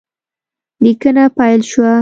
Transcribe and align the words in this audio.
لیکنه 0.83 1.23
پیل 1.37 1.61
شوه 1.71 1.89